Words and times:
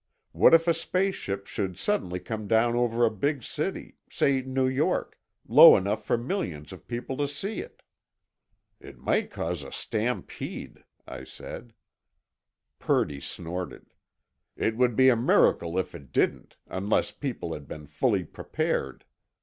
What 0.31 0.55
if 0.55 0.67
a 0.67 0.73
space 0.73 1.13
ship 1.13 1.45
should 1.45 1.77
suddenly 1.77 2.19
come 2.19 2.47
down 2.47 2.73
over 2.75 3.05
a 3.05 3.11
big 3.11 3.43
city—say 3.43 4.41
New 4.41 4.67
York—low 4.67 5.77
enough 5.77 6.03
for 6.03 6.17
millions 6.17 6.73
of 6.73 6.87
people 6.87 7.15
to 7.17 7.27
see 7.27 7.59
it?" 7.59 7.83
"it 8.79 8.97
might 8.97 9.29
cause 9.29 9.61
a 9.61 9.71
stampede," 9.71 10.83
I 11.05 11.23
said, 11.23 11.75
Purdy 12.79 13.19
snorted. 13.19 13.93
"it 14.55 14.75
would 14.75 14.95
be 14.95 15.09
a 15.09 15.15
miracle 15.15 15.77
if 15.77 15.93
it 15.93 16.11
didn't, 16.11 16.57
unless 16.65 17.11
people 17.11 17.53
had 17.53 17.67
been 17.67 17.85
fully 17.85 18.23
prepared. 18.23 19.05